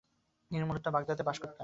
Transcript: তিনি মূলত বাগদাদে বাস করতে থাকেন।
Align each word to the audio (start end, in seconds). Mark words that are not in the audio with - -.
তিনি 0.51 0.63
মূলত 0.63 0.85
বাগদাদে 0.87 1.23
বাস 1.23 1.37
করতে 1.37 1.47
থাকেন। 1.47 1.59